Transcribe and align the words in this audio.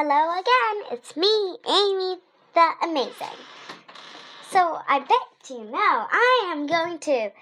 Hello 0.00 0.30
again, 0.30 0.92
it's 0.92 1.16
me, 1.16 1.26
Amy 1.66 2.18
the 2.54 2.70
Amazing. 2.84 3.36
So 4.48 4.78
I 4.86 5.00
bet 5.00 5.50
you 5.50 5.64
know 5.64 5.72
I 5.74 6.52
am 6.52 6.68
going 6.68 7.00
to 7.00 7.32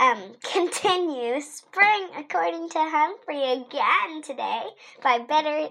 um, 0.00 0.34
continue 0.42 1.38
Spring 1.42 2.08
According 2.16 2.70
to 2.70 2.78
Humphrey 2.78 3.42
again 3.42 4.22
today 4.22 4.62
by 5.02 5.18
Better, 5.18 5.68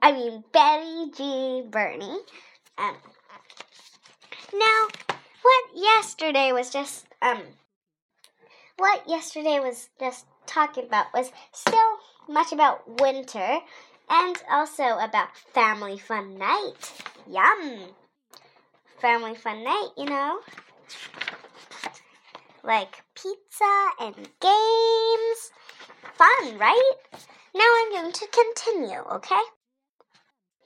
I 0.00 0.12
mean 0.12 0.44
Betty 0.52 1.10
G. 1.10 1.64
Birney. 1.68 2.18
Um, 2.78 2.94
now, 4.54 4.88
what 5.42 5.64
yesterday 5.74 6.52
was 6.52 6.70
just 6.70 7.04
um, 7.20 7.42
what 8.76 9.08
yesterday 9.08 9.58
was 9.58 9.88
just 9.98 10.24
talking 10.46 10.84
about 10.84 11.06
was 11.12 11.32
still 11.50 11.98
much 12.28 12.52
about 12.52 13.00
winter 13.00 13.58
and 14.08 14.36
also 14.50 14.98
about 14.98 15.36
family 15.36 15.98
fun 15.98 16.38
night. 16.38 16.92
Yum! 17.28 17.94
Family 18.98 19.34
fun 19.34 19.64
night, 19.64 19.90
you 19.96 20.06
know? 20.06 20.40
Like 22.62 23.02
pizza 23.14 23.88
and 24.00 24.16
games. 24.40 25.50
Fun, 26.14 26.58
right? 26.58 26.92
Now 27.54 27.64
I'm 27.64 27.92
going 27.92 28.12
to 28.12 28.26
continue, 28.26 28.98
okay? 29.12 29.42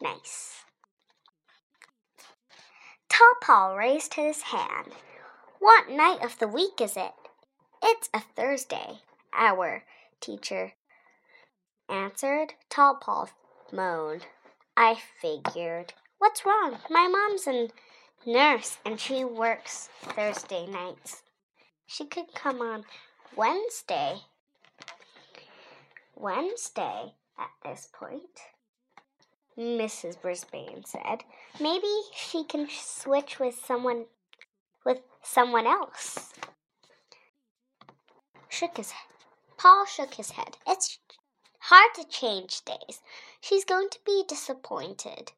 Nice. 0.00 0.64
Tall 3.08 3.34
Paul 3.42 3.76
raised 3.76 4.14
his 4.14 4.42
hand. 4.42 4.92
What 5.58 5.90
night 5.90 6.22
of 6.22 6.38
the 6.38 6.46
week 6.46 6.80
is 6.80 6.96
it? 6.96 7.12
It's 7.82 8.08
a 8.14 8.20
Thursday, 8.20 9.00
our 9.32 9.84
teacher 10.20 10.74
answered. 11.88 12.54
Tall 12.68 12.96
Paul 12.96 13.30
moaned. 13.72 14.26
I 14.76 14.96
figured. 15.20 15.94
What's 16.18 16.44
wrong? 16.44 16.78
My 16.90 17.08
mom's 17.08 17.46
a 17.46 17.68
nurse 18.28 18.78
and 18.84 19.00
she 19.00 19.24
works 19.24 19.88
Thursday 20.02 20.66
nights. 20.66 21.22
She 21.86 22.04
could 22.04 22.34
come 22.34 22.60
on 22.60 22.84
Wednesday. 23.36 24.20
Wednesday 26.16 27.14
at 27.38 27.50
this 27.64 27.88
point. 27.92 28.22
Mrs. 29.58 30.20
Brisbane 30.20 30.84
said. 30.84 31.24
Maybe 31.60 31.88
she 32.14 32.44
can 32.44 32.68
switch 32.70 33.40
with 33.40 33.58
someone 33.64 34.06
with 34.84 34.98
someone 35.22 35.66
else. 35.66 36.32
Shook 38.48 38.76
his 38.76 38.92
head. 38.92 39.08
Paul 39.56 39.84
shook 39.86 40.14
his 40.14 40.30
head. 40.30 40.56
It's 40.66 40.98
hard 41.58 41.94
to 41.96 42.04
change 42.04 42.64
days. 42.64 43.00
She's 43.40 43.64
going 43.64 43.88
to 43.90 43.98
be 44.04 44.24
disappointed. 44.26 45.32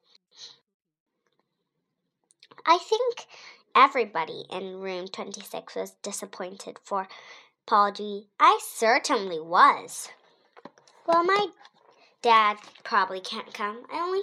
I 2.66 2.78
think 2.78 3.26
everybody 3.74 4.44
in 4.50 4.80
room 4.80 5.08
26 5.08 5.74
was 5.74 5.92
disappointed 6.02 6.78
for 6.82 7.08
Paul 7.66 7.92
G. 7.92 8.28
I 8.38 8.58
certainly 8.62 9.40
was. 9.40 10.08
Well, 11.06 11.24
my 11.24 11.48
dad 12.22 12.58
probably 12.84 13.20
can't 13.20 13.52
come. 13.54 13.84
I 13.92 14.00
only 14.00 14.22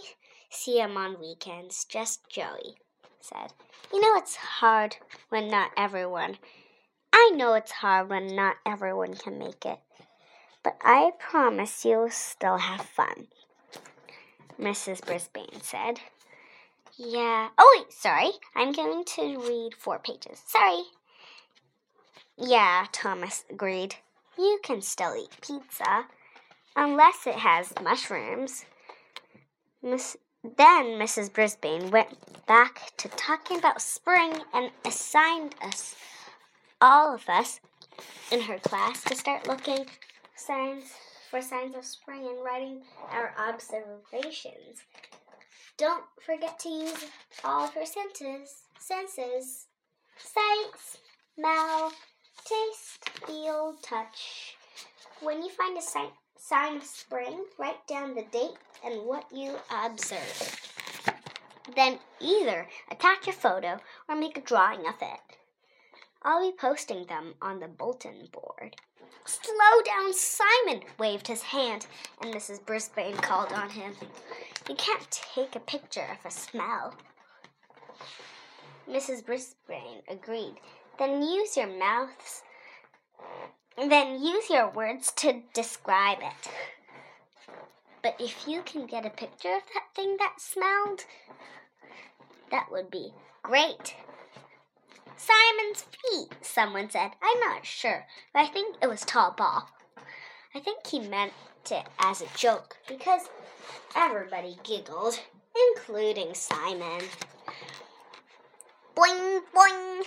see 0.50 0.80
him 0.80 0.98
on 0.98 1.20
weekends, 1.20 1.86
just 1.86 2.30
Joey 2.30 2.76
said. 3.20 3.54
You 3.92 4.02
know 4.02 4.16
it's 4.18 4.36
hard 4.36 4.98
when 5.30 5.50
not 5.50 5.72
everyone. 5.76 6.38
I 7.12 7.32
know 7.36 7.54
it's 7.56 7.72
hard 7.72 8.10
when 8.10 8.36
not 8.36 8.58
everyone 8.66 9.16
can 9.16 9.40
make 9.40 9.66
it 9.66 9.80
but 10.68 10.76
I 10.84 11.12
promise 11.18 11.86
you'll 11.86 12.10
still 12.10 12.58
have 12.58 12.82
fun. 12.82 13.28
Mrs. 14.60 15.00
Brisbane 15.06 15.62
said. 15.62 16.02
Yeah. 16.98 17.48
Oh, 17.58 17.78
wait, 17.78 17.94
sorry. 17.94 18.32
I'm 18.54 18.74
going 18.74 19.06
to 19.06 19.40
read 19.48 19.76
four 19.76 19.98
pages. 19.98 20.42
Sorry. 20.46 20.82
Yeah, 22.38 22.88
Thomas 22.92 23.46
agreed. 23.50 23.96
You 24.38 24.60
can 24.62 24.82
still 24.82 25.16
eat 25.16 25.38
pizza, 25.40 26.08
unless 26.76 27.26
it 27.26 27.36
has 27.36 27.74
mushrooms. 27.82 28.66
Miss, 29.82 30.18
then 30.44 31.00
Mrs. 31.00 31.32
Brisbane 31.32 31.92
went 31.92 32.46
back 32.46 32.92
to 32.98 33.08
talking 33.08 33.58
about 33.58 33.82
spring 33.82 34.34
and 34.54 34.72
assigned 34.84 35.56
us, 35.62 35.96
all 36.82 37.16
of 37.16 37.30
us 37.30 37.62
in 38.30 38.42
her 38.42 38.60
class, 38.60 39.02
to 39.06 39.16
start 39.16 39.48
looking 39.48 39.86
signs 40.38 40.86
for 41.30 41.42
signs 41.42 41.76
of 41.76 41.86
spring 41.86 42.26
and 42.26 42.44
writing 42.44 42.82
our 43.12 43.34
observations. 43.38 44.84
Don't 45.78 46.06
forget 46.26 46.58
to 46.60 46.70
use 46.70 47.06
all 47.44 47.66
of 47.66 47.76
your 47.76 47.86
senses, 47.86 48.64
senses, 48.80 49.68
sight, 50.18 50.72
smell, 51.36 51.92
taste, 52.46 53.10
feel, 53.26 53.76
touch. 53.82 54.56
When 55.22 55.44
you 55.44 55.50
find 55.50 55.78
a 55.78 55.82
sign, 55.82 56.10
sign 56.38 56.78
of 56.78 56.84
spring, 56.84 57.46
write 57.60 57.86
down 57.88 58.16
the 58.16 58.26
date 58.32 58.58
and 58.84 59.06
what 59.06 59.26
you 59.32 59.56
observe. 59.72 60.60
Then 61.76 62.00
either 62.20 62.68
attach 62.90 63.28
a 63.28 63.34
photo 63.34 63.80
or 64.08 64.16
make 64.16 64.38
a 64.38 64.42
drawing 64.42 64.88
of 64.88 64.96
it. 65.02 65.37
I'll 66.24 66.50
be 66.50 66.56
posting 66.58 67.06
them 67.06 67.36
on 67.42 67.60
the 67.60 67.68
bulletin 67.68 68.30
board. 68.32 68.76
Slow 69.26 69.82
down, 69.86 70.14
Simon, 70.14 70.84
waved 70.98 71.28
his 71.28 71.42
hand, 71.42 71.86
and 72.22 72.34
Mrs. 72.34 72.66
Brisbane 72.66 73.18
called 73.18 73.52
on 73.52 73.70
him. 73.70 73.94
You 74.70 74.76
can't 74.76 75.10
take 75.12 75.56
a 75.56 75.60
picture 75.60 76.08
of 76.10 76.26
a 76.26 76.32
smell. 76.32 76.96
Mrs. 78.90 79.26
Brisbane 79.26 80.02
agreed. 80.08 80.56
Then 80.98 81.22
use 81.22 81.58
your 81.58 81.68
mouths. 81.68 82.44
Then 83.78 84.24
use 84.24 84.50
your 84.50 84.70
words 84.70 85.12
to 85.18 85.42
describe 85.54 86.20
it. 86.22 86.52
But 88.02 88.16
if 88.20 88.48
you 88.48 88.62
can 88.62 88.86
get 88.86 89.06
a 89.06 89.10
picture 89.10 89.56
of 89.56 89.64
that 89.74 89.94
thing 89.94 90.16
that 90.20 90.36
smelled, 90.40 91.06
that 92.50 92.72
would 92.72 92.90
be 92.90 93.14
great. 93.44 93.96
Simon's 95.18 95.84
feet, 95.84 96.30
someone 96.42 96.90
said. 96.90 97.12
I'm 97.22 97.40
not 97.40 97.66
sure, 97.66 98.06
but 98.34 98.40
I 98.40 98.48
think 98.48 98.78
it 98.82 98.88
was 98.88 99.02
Tall 99.02 99.32
Paul. 99.32 99.68
I 100.54 100.60
think 100.60 100.86
he 100.86 101.00
meant 101.00 101.34
it 101.72 101.86
as 102.00 102.22
a 102.22 102.38
joke 102.38 102.78
because 102.88 103.30
everybody 103.96 104.58
giggled, 104.64 105.20
including 105.76 106.34
Simon. 106.34 107.02
Boing, 108.96 109.42
boing, 109.54 110.04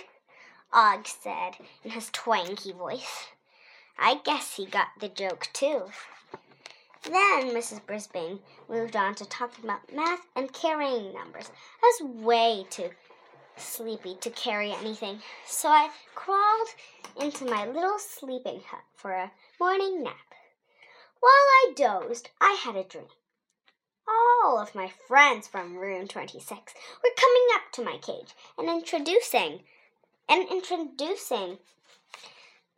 Og 0.72 1.06
said 1.06 1.56
in 1.84 1.91
his 1.91 2.10
twangy 2.10 2.72
voice. 2.72 3.27
I 3.98 4.21
guess 4.25 4.56
he 4.56 4.65
got 4.65 4.88
the 5.00 5.09
joke 5.09 5.48
too. 5.53 5.91
Then 7.03 7.50
Mrs. 7.50 7.84
Brisbane 7.84 8.41
moved 8.69 8.94
on 8.94 9.15
to 9.16 9.25
talking 9.25 9.65
about 9.65 9.92
math 9.92 10.27
and 10.37 10.53
carrying 10.53 11.12
numbers. 11.12 11.50
I 11.82 11.98
was 12.00 12.25
way 12.25 12.66
too 12.71 12.91
sleepy 13.56 14.16
to 14.20 14.30
carry 14.30 14.72
anything, 14.72 15.20
so 15.46 15.68
I 15.68 15.90
crawled 16.14 16.68
into 17.20 17.44
my 17.44 17.66
little 17.66 17.98
sleeping 17.98 18.62
hut 18.66 18.84
for 18.94 19.12
a 19.12 19.32
morning 19.60 20.02
nap. 20.02 20.34
While 21.20 21.32
I 21.32 21.72
dozed, 21.76 22.30
I 22.40 22.58
had 22.62 22.76
a 22.76 22.84
dream. 22.84 23.06
All 24.08 24.58
of 24.58 24.74
my 24.74 24.90
friends 25.06 25.46
from 25.46 25.76
room 25.76 26.08
26 26.08 26.74
were 27.02 27.10
coming 27.16 27.46
up 27.54 27.72
to 27.72 27.84
my 27.84 27.98
cage 27.98 28.34
and 28.58 28.68
introducing 28.68 29.60
and 30.28 30.48
introducing 30.48 31.58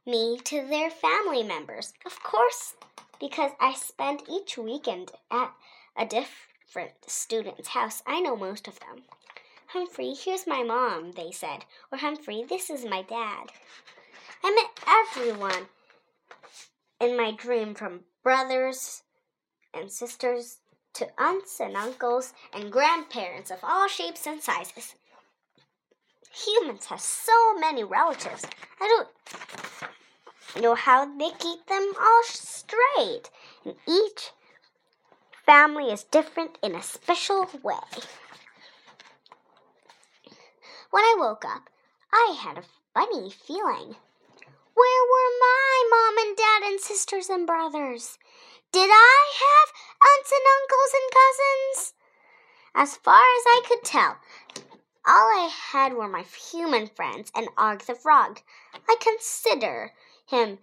me 0.05 0.39
to 0.45 0.67
their 0.67 0.91
family 0.91 1.43
members. 1.43 1.93
Of 2.05 2.23
course, 2.23 2.75
because 3.21 3.53
I 3.61 3.75
spend 3.75 4.23
each 4.29 4.59
weekend 4.59 5.13
at 5.31 5.53
a 5.97 6.05
different 6.05 6.93
student's 7.07 7.69
house, 7.69 8.03
I 8.07 8.21
know 8.21 8.35
most 8.35 8.67
of 8.67 8.81
them. 8.81 9.05
Humphrey, 9.73 10.13
here's 10.13 10.47
my 10.47 10.63
mom, 10.63 11.13
they 11.13 11.31
said. 11.31 11.65
Or 11.91 11.97
Humphrey, 11.97 12.45
this 12.47 12.69
is 12.69 12.85
my 12.85 13.01
dad. 13.01 13.47
I 14.45 14.51
met 14.51 15.17
everyone 15.17 15.69
in 17.01 17.17
my 17.17 17.31
dream 17.31 17.75
from 17.75 18.01
brothers 18.23 19.03
and 19.73 19.91
sisters 19.91 20.59
to 20.93 21.09
aunts 21.19 21.59
and 21.59 21.75
uncles 21.75 22.35
and 22.53 22.71
grandparents 22.71 23.51
of 23.51 23.61
all 23.63 23.89
shapes 23.89 24.27
and 24.27 24.43
sizes. 24.43 24.95
Humans 26.45 26.85
have 26.87 27.01
so 27.01 27.55
many 27.59 27.83
relatives. 27.83 28.45
I 28.79 29.07
don't 30.55 30.63
know 30.63 30.75
how 30.75 31.07
they 31.17 31.31
keep 31.39 31.65
them 31.67 31.93
all 31.99 32.23
straight. 32.25 33.31
And 33.65 33.77
each 33.89 34.33
family 35.47 35.91
is 35.91 36.05
different 36.05 36.59
in 36.63 36.75
a 36.75 36.83
special 36.83 37.49
way. 37.63 38.03
When 40.93 41.05
I 41.05 41.17
woke 41.17 41.47
up, 41.47 41.71
I 42.13 42.37
had 42.39 42.59
a 42.59 42.65
funny 42.93 43.31
feeling. 43.31 43.97
Where 44.75 45.03
were 45.11 45.39
my 45.41 45.89
mom 45.89 46.19
and 46.19 46.37
dad 46.37 46.63
and 46.65 46.79
sisters 46.79 47.31
and 47.31 47.47
brothers? 47.47 48.19
Did 48.73 48.91
I 48.93 49.33
have 49.41 49.73
aunts 50.05 50.33
and 50.33 50.43
uncles 50.61 50.93
and 50.95 51.11
cousins? 51.17 51.95
As 52.75 52.97
far 52.99 53.23
as 53.23 53.43
I 53.47 53.63
could 53.67 53.83
tell, 53.83 54.19
all 55.07 55.45
I 55.45 55.51
had 55.51 55.95
were 55.95 56.09
my 56.09 56.25
human 56.51 56.89
friends 56.89 57.33
and 57.35 57.49
Og 57.57 57.81
the 57.87 57.95
Frog. 57.95 58.41
I 58.87 58.97
consider 59.01 59.95
him 60.29 60.59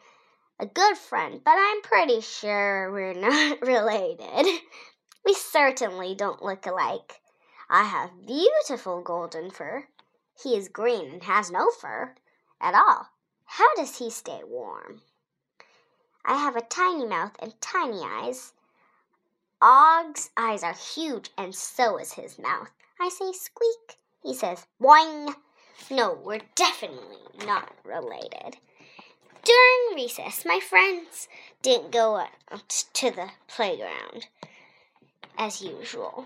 a 0.59 0.67
good 0.67 0.95
friend, 0.95 1.41
but 1.43 1.55
I'm 1.57 1.81
pretty 1.81 2.21
sure 2.21 2.91
we're 2.91 3.13
not 3.15 3.63
related. 3.63 4.45
We 5.25 5.33
certainly 5.33 6.13
don't 6.13 6.43
look 6.43 6.67
alike. 6.67 7.19
I 7.67 7.85
have 7.85 8.27
beautiful 8.27 9.01
golden 9.01 9.49
fur. 9.49 9.87
He 10.41 10.55
is 10.55 10.69
green 10.69 11.11
and 11.11 11.23
has 11.23 11.51
no 11.51 11.69
fur 11.69 12.15
at 12.61 12.73
all. 12.73 13.09
How 13.45 13.75
does 13.75 13.97
he 13.97 14.09
stay 14.09 14.41
warm? 14.45 15.01
I 16.23 16.37
have 16.37 16.55
a 16.55 16.61
tiny 16.61 17.05
mouth 17.05 17.35
and 17.39 17.59
tiny 17.59 18.01
eyes. 18.03 18.53
Og's 19.61 20.29
eyes 20.37 20.63
are 20.63 20.73
huge, 20.73 21.31
and 21.37 21.53
so 21.53 21.97
is 21.97 22.13
his 22.13 22.39
mouth. 22.39 22.69
I 22.99 23.09
say 23.09 23.33
squeak. 23.33 23.97
He 24.23 24.33
says 24.33 24.65
boing. 24.81 25.35
No, 25.89 26.13
we're 26.13 26.41
definitely 26.55 27.17
not 27.45 27.73
related. 27.83 28.57
During 29.43 29.95
recess, 29.95 30.45
my 30.45 30.59
friends 30.59 31.27
didn't 31.61 31.91
go 31.91 32.15
out 32.51 32.85
to 32.93 33.11
the 33.11 33.31
playground 33.47 34.27
as 35.37 35.61
usual. 35.61 36.25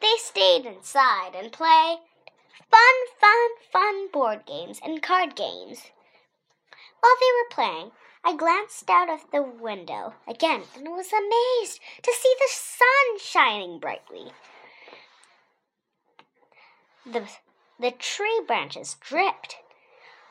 They 0.00 0.14
stayed 0.18 0.66
inside 0.66 1.34
and 1.34 1.50
played 1.50 1.98
fun, 2.70 2.94
fun, 3.20 3.48
fun 3.72 4.10
board 4.10 4.46
games 4.46 4.80
and 4.84 5.02
card 5.02 5.36
games. 5.36 5.90
While 7.00 7.16
they 7.20 7.32
were 7.32 7.50
playing, 7.50 7.92
I 8.24 8.36
glanced 8.36 8.90
out 8.90 9.08
of 9.08 9.30
the 9.30 9.42
window 9.42 10.14
again 10.26 10.62
and 10.76 10.88
was 10.88 11.12
amazed 11.12 11.80
to 12.02 12.12
see 12.12 12.34
the 12.38 12.48
sun 12.50 13.18
shining 13.18 13.78
brightly. 13.78 14.32
The, 17.06 17.22
the 17.78 17.92
tree 17.92 18.42
branches 18.46 18.96
dripped 19.00 19.56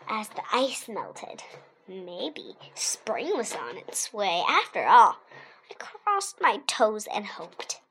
as 0.09 0.29
the 0.29 0.43
ice 0.51 0.87
melted. 0.87 1.43
Maybe 1.87 2.55
spring 2.75 3.31
was 3.35 3.55
on 3.55 3.77
its 3.77 4.13
way 4.13 4.43
after 4.47 4.85
all. 4.85 5.17
I 5.71 5.73
crossed 5.75 6.41
my 6.41 6.59
toes 6.67 7.07
and 7.13 7.25
hoped. 7.25 7.81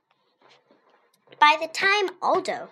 By 1.41 1.56
the 1.61 1.69
time 1.69 2.11
Aldo 2.23 2.69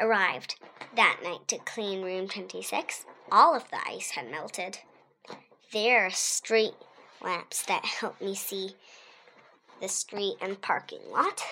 arrived 0.00 0.56
that 0.94 1.20
night 1.22 1.46
to 1.48 1.58
clean 1.58 2.02
room 2.02 2.28
26, 2.28 3.04
all 3.30 3.54
of 3.54 3.70
the 3.70 3.78
ice 3.86 4.10
had 4.10 4.30
melted. 4.30 4.78
There 5.72 6.06
are 6.06 6.10
street 6.10 6.74
lamps 7.20 7.62
that 7.62 7.84
help 7.84 8.20
me 8.20 8.34
see 8.34 8.76
the 9.80 9.88
street 9.88 10.36
and 10.40 10.60
parking 10.60 11.02
lot. 11.10 11.42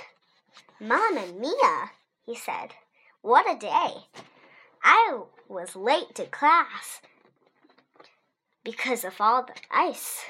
Mamma 0.81 1.27
mia, 1.39 1.91
he 2.25 2.35
said. 2.35 2.75
What 3.23 3.51
a 3.51 3.59
day. 3.59 4.07
I 4.83 5.21
was 5.49 5.77
late 5.77 6.15
to 6.15 6.27
class 6.27 7.01
because 8.65 9.05
of 9.05 9.21
all 9.21 9.43
the 9.43 9.55
ice. 9.71 10.25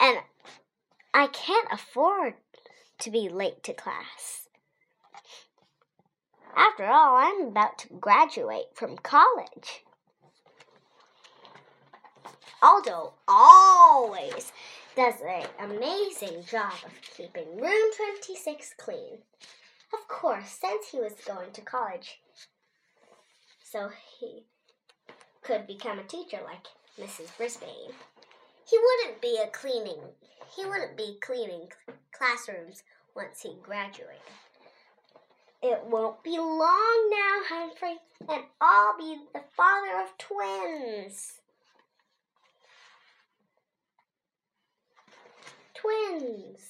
And 0.00 0.18
I 1.14 1.26
can't 1.28 1.68
afford 1.70 2.34
to 2.98 3.10
be 3.10 3.28
late 3.28 3.62
to 3.64 3.74
class. 3.74 4.48
After 6.56 6.86
all, 6.86 7.16
I'm 7.16 7.48
about 7.48 7.78
to 7.78 7.88
graduate 7.94 8.74
from 8.74 8.96
college. 8.98 9.84
Aldo 12.62 13.14
always 13.26 14.52
does 14.94 15.14
an 15.20 15.46
amazing 15.58 16.44
job 16.44 16.74
of 16.84 16.92
keeping 17.16 17.56
room 17.56 17.90
26 17.96 18.74
clean. 18.78 19.18
Of 19.92 20.06
course, 20.08 20.58
since 20.60 20.88
he 20.88 21.00
was 21.00 21.14
going 21.26 21.52
to 21.52 21.60
college, 21.60 22.20
so 23.62 23.90
he 24.20 24.44
could 25.42 25.66
become 25.66 25.98
a 25.98 26.04
teacher 26.04 26.40
like 26.44 26.66
Mrs. 27.00 27.36
Brisbane. 27.36 27.92
He 28.68 28.78
wouldn't 28.78 29.20
be 29.20 29.38
a 29.42 29.48
cleaning. 29.48 30.00
He 30.54 30.64
wouldn't 30.64 30.96
be 30.96 31.18
cleaning 31.20 31.68
classrooms 32.12 32.82
once 33.14 33.40
he 33.42 33.56
graduated. 33.62 34.20
It 35.62 35.84
won't 35.86 36.22
be 36.24 36.38
long 36.38 37.10
now, 37.10 37.40
Humphrey, 37.48 37.96
and 38.28 38.42
I'll 38.60 38.98
be 38.98 39.16
the 39.32 39.42
father 39.56 40.00
of 40.02 40.18
twins. 40.18 41.40
Twins, 45.74 46.60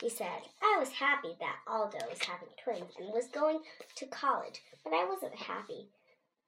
he 0.00 0.08
said. 0.08 0.42
I 0.62 0.76
was 0.78 0.90
happy 0.90 1.36
that 1.40 1.56
Aldo 1.66 1.98
was 2.08 2.22
having 2.22 2.48
twins 2.62 2.94
and 2.98 3.12
was 3.12 3.26
going 3.26 3.60
to 3.96 4.06
college, 4.06 4.62
but 4.84 4.92
I 4.92 5.04
wasn't 5.04 5.34
happy 5.34 5.88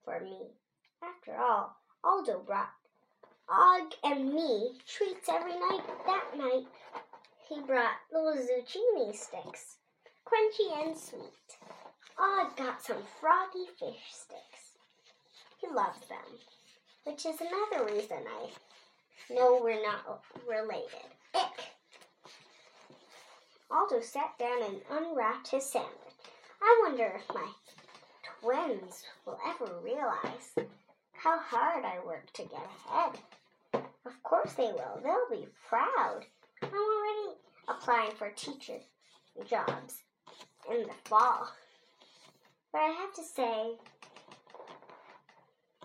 for 0.04 0.20
me. 0.20 0.38
After 1.02 1.36
all, 1.36 1.76
Aldo 2.04 2.40
brought 2.40 2.70
Og 3.48 3.94
and 4.04 4.32
me 4.32 4.78
treats 4.86 5.28
every 5.28 5.58
night 5.58 5.82
that 6.06 6.36
night 6.36 6.66
he 7.48 7.60
brought 7.62 7.96
little 8.12 8.34
zucchini 8.34 9.14
sticks, 9.16 9.76
crunchy 10.28 10.86
and 10.86 10.96
sweet. 10.96 11.22
Oh, 12.18 12.44
Og 12.44 12.56
got 12.56 12.82
some 12.82 13.02
froggy 13.20 13.66
fish 13.78 14.12
sticks. 14.12 14.74
He 15.60 15.68
loves 15.68 16.00
them, 16.08 16.38
which 17.04 17.24
is 17.24 17.40
another 17.40 17.92
reason 17.92 18.18
I 18.26 19.34
know 19.34 19.60
we're 19.62 19.82
not 19.82 20.22
related. 20.46 21.08
Ick. 21.34 21.60
Aldo 23.70 24.00
sat 24.00 24.38
down 24.38 24.62
and 24.62 24.80
unwrapped 24.90 25.48
his 25.48 25.64
sandwich. 25.64 25.92
I 26.60 26.82
wonder 26.86 27.12
if 27.16 27.34
my 27.34 27.48
twins 28.40 29.04
will 29.24 29.38
ever 29.46 29.80
realize 29.82 30.54
how 31.12 31.38
hard 31.38 31.84
I 31.84 32.04
work 32.04 32.32
to 32.34 32.42
get 32.42 32.66
ahead. 32.86 33.18
Of 34.04 34.22
course 34.22 34.54
they 34.54 34.72
will. 34.72 35.00
They'll 35.02 35.40
be 35.40 35.46
proud. 35.68 36.26
I'm 36.62 36.68
already 36.68 37.38
applying 37.68 38.12
for 38.12 38.30
teacher 38.30 38.80
jobs 39.48 40.02
in 40.70 40.82
the 40.82 40.94
fall. 41.04 41.52
But 42.72 42.78
I 42.78 42.88
have 42.88 43.12
to 43.14 43.22
say, 43.22 43.76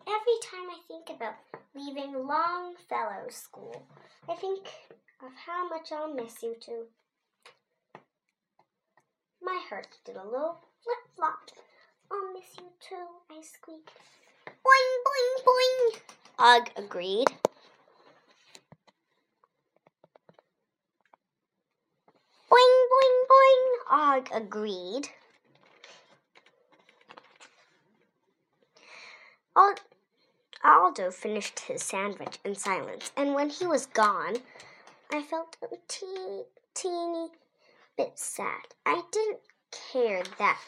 every 0.06 0.38
time 0.44 0.70
I 0.70 0.80
think 0.88 1.10
about 1.10 1.36
leaving 1.76 2.14
Longfellow 2.14 3.30
School, 3.30 3.86
I 4.30 4.36
think 4.36 4.68
of 5.24 5.32
how 5.46 5.68
much 5.68 5.92
I'll 5.92 6.14
miss 6.14 6.44
you 6.44 6.56
two. 6.60 6.86
My 9.42 9.60
heart 9.70 9.88
did 10.06 10.16
a 10.16 10.24
little 10.24 10.58
flip 10.84 11.16
flop. 11.16 11.52
I'll 12.12 12.34
miss 12.34 12.58
you 12.58 12.68
too, 12.80 13.08
I 13.32 13.42
squeaked. 13.42 13.92
Boing, 14.46 14.94
boing, 15.06 15.44
boing. 15.46 16.00
Og 16.40 16.70
agreed. 16.78 17.30
Boing, 22.50 22.76
boing, 22.92 23.18
boing, 23.32 23.64
Og 23.94 24.28
agreed. 24.34 25.10
Aldo 30.64 31.12
finished 31.12 31.60
his 31.60 31.84
sandwich 31.84 32.40
in 32.44 32.56
silence, 32.56 33.12
and 33.16 33.36
when 33.36 33.50
he 33.52 33.68
was 33.68 33.86
gone, 33.86 34.38
I 35.12 35.22
felt 35.22 35.58
a 35.62 35.76
teeny, 35.88 36.46
teeny 36.74 37.30
bit 37.96 38.18
sad. 38.18 38.74
I 38.84 39.04
didn't 39.12 39.42
care 39.92 40.24
that 40.40 40.60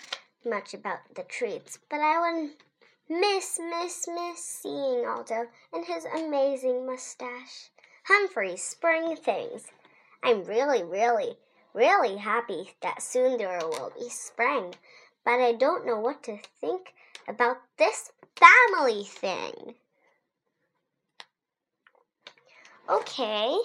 much 0.45 0.75
about 0.75 1.15
the 1.15 1.23
treats, 1.23 1.79
but 1.89 2.01
I 2.01 2.19
would 2.19 2.51
miss, 3.09 3.59
miss, 3.59 4.07
miss 4.07 4.43
seeing 4.43 5.07
Aldo 5.07 5.47
and 5.73 5.85
his 5.85 6.05
amazing 6.05 6.85
mustache. 6.85 7.71
Humphrey's 8.03 8.63
spring 8.63 9.15
things. 9.15 9.63
I'm 10.21 10.43
really, 10.43 10.83
really 10.83 11.37
really 11.75 12.17
happy 12.17 12.71
that 12.81 13.01
soon 13.01 13.37
there 13.37 13.59
will 13.59 13.91
be 13.99 14.09
spring, 14.09 14.73
but 15.25 15.39
I 15.39 15.51
don't 15.51 15.85
know 15.85 15.99
what 15.99 16.23
to 16.23 16.39
think 16.61 16.93
about 17.27 17.57
this 17.77 18.11
family 18.35 19.03
thing. 19.03 19.75
Okay, 22.89 23.57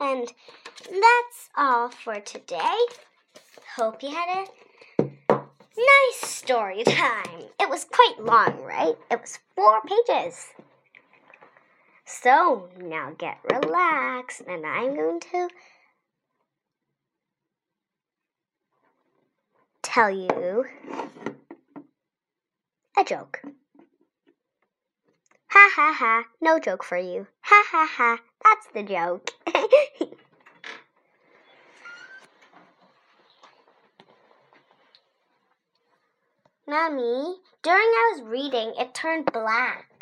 and 0.00 0.32
that's 0.88 1.50
all 1.56 1.90
for 1.90 2.20
today. 2.20 2.76
Hope 3.76 4.02
you 4.02 4.10
had 4.10 4.46
a 4.98 5.04
nice 5.76 6.20
story 6.20 6.84
time. 6.84 7.44
It 7.60 7.68
was 7.68 7.84
quite 7.84 8.20
long, 8.20 8.62
right? 8.62 8.94
It 9.10 9.20
was 9.20 9.38
four 9.54 9.80
pages. 9.82 10.48
So 12.04 12.68
now 12.80 13.12
get 13.18 13.38
relaxed, 13.50 14.42
and 14.46 14.64
I'm 14.64 14.94
going 14.94 15.20
to 15.20 15.48
tell 19.94 20.10
you 20.10 20.64
a 22.98 23.04
joke. 23.04 23.40
Ha 25.50 25.70
ha 25.76 25.94
ha, 25.96 26.24
no 26.40 26.58
joke 26.58 26.82
for 26.82 26.98
you. 26.98 27.28
Ha 27.42 27.64
ha 27.70 27.88
ha, 27.88 28.18
that's 28.42 28.66
the 28.74 28.82
joke. 28.82 29.30
Mommy, 36.66 37.36
during 37.62 37.78
I 37.78 38.14
was 38.14 38.22
reading, 38.24 38.74
it 38.76 38.94
turned 38.94 39.32
black. 39.32 39.93